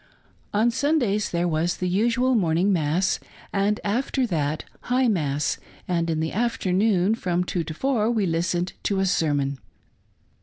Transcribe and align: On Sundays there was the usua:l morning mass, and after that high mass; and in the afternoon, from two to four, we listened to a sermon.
On 0.51 0.71
Sundays 0.71 1.29
there 1.29 1.47
was 1.47 1.77
the 1.77 1.87
usua:l 1.87 2.33
morning 2.33 2.73
mass, 2.73 3.19
and 3.53 3.79
after 3.83 4.25
that 4.25 4.63
high 4.85 5.07
mass; 5.07 5.59
and 5.87 6.09
in 6.09 6.19
the 6.21 6.33
afternoon, 6.33 7.13
from 7.13 7.43
two 7.43 7.63
to 7.63 7.73
four, 7.75 8.09
we 8.09 8.25
listened 8.25 8.73
to 8.81 8.99
a 8.99 9.05
sermon. 9.05 9.59